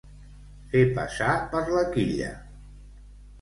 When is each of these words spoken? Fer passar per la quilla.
Fer 0.71 0.81
passar 0.95 1.35
per 1.51 1.61
la 1.75 1.85
quilla. 1.93 2.31